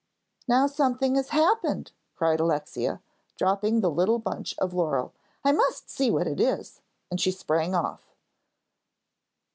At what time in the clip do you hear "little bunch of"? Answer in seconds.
3.91-4.73